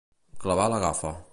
[0.45, 1.15] Clavar la gafa.